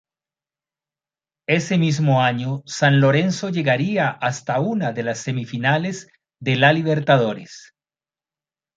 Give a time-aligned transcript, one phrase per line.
[1.47, 6.07] Ese mismo año, San Lorenzo llegaría hasta una de las semifinales
[6.39, 7.75] de la Libertadores.